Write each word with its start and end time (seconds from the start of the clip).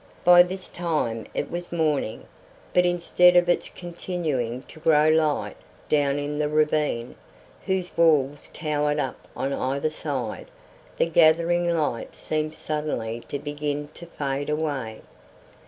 By 0.23 0.41
this 0.41 0.67
time 0.67 1.27
it 1.35 1.51
was 1.51 1.71
morning, 1.71 2.25
but 2.73 2.87
instead 2.87 3.35
of 3.35 3.47
its 3.47 3.69
continuing 3.69 4.63
to 4.63 4.79
grow 4.79 5.09
light 5.09 5.55
down 5.87 6.17
in 6.17 6.39
the 6.39 6.49
ravine, 6.49 7.15
whose 7.67 7.95
walls 7.95 8.49
towered 8.51 8.97
up 8.99 9.27
on 9.37 9.53
either 9.53 9.91
side, 9.91 10.49
the 10.97 11.05
gathering 11.05 11.69
light 11.69 12.15
seemed 12.15 12.55
suddenly 12.55 13.21
to 13.27 13.37
begin 13.37 13.89
to 13.89 14.07
fade 14.07 14.49
away. 14.49 15.01